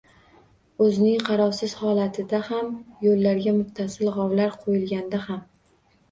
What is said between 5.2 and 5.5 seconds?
ham